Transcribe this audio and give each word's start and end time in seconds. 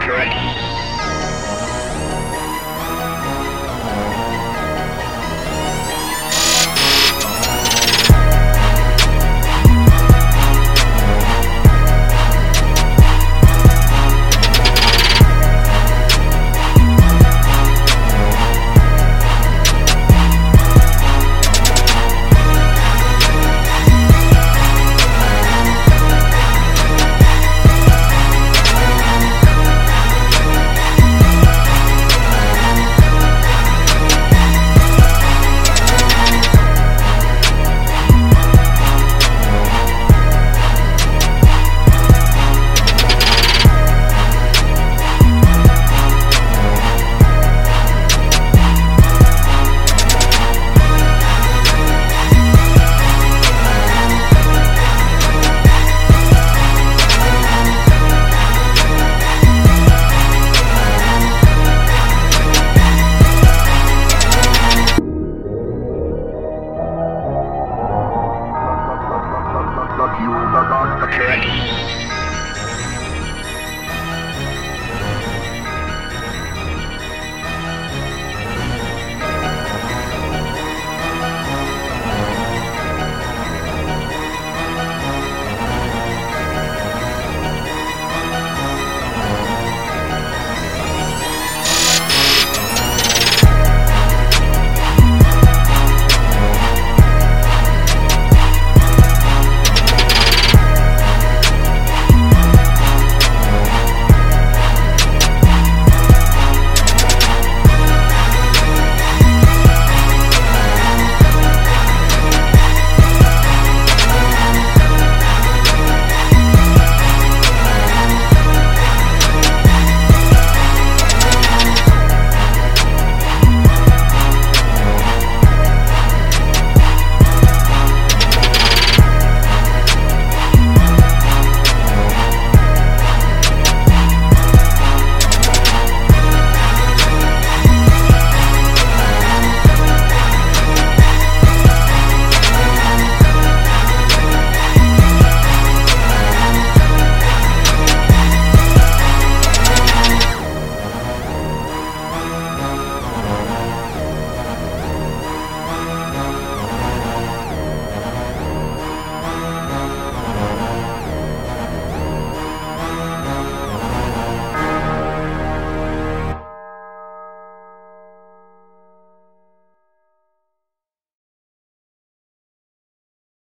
Fuck 0.00 0.77
you, 71.16 72.07